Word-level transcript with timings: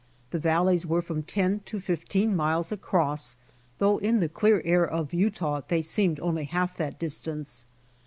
The 0.31 0.39
valleys 0.39 0.83
were 0.83 1.03
from 1.03 1.21
ten 1.21 1.59
to 1.67 1.79
fifteen 1.79 2.35
miles 2.35 2.71
across, 2.71 3.35
though 3.77 3.99
in 3.99 4.19
the 4.19 4.27
clear 4.29 4.63
air 4.65 4.83
of 4.83 5.13
Utah 5.13 5.61
they 5.67 5.83
seemed 5.83 6.19
only 6.21 6.45
half 6.45 6.75
that 6.77 6.97
distance. 6.97 7.67